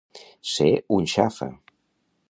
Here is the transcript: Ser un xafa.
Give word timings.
Ser 0.53 0.69
un 0.97 1.07
xafa. 1.15 1.53